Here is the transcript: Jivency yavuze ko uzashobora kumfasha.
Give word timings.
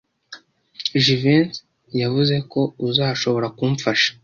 Jivency 1.03 1.61
yavuze 2.01 2.35
ko 2.51 2.61
uzashobora 2.87 3.47
kumfasha. 3.57 4.09